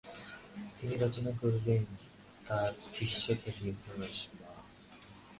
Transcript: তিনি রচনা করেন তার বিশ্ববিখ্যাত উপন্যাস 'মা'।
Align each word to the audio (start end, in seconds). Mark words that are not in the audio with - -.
তিনি 0.77 0.95
রচনা 0.95 1.31
করেন 1.41 1.81
তার 2.45 2.69
বিশ্ববিখ্যাত 2.93 3.57
উপন্যাস 3.71 4.17
'মা'। 4.27 4.61